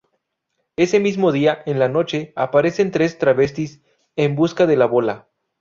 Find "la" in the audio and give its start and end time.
1.77-1.87, 4.75-4.87